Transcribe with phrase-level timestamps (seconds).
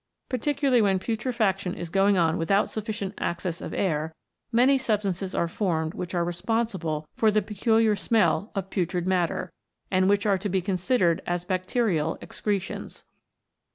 [0.29, 4.15] Particularly when putrefaction is going on without sufficient access of air,
[4.51, 9.51] many substances are formed which are responsible for the peculiar smell of putrid matter,
[9.91, 13.03] and which are to be considered as bacterial excre tions.